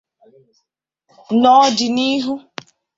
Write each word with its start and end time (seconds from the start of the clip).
N’ọ 1.41 1.55
dị 1.75 1.87
n’ihu 1.95 2.33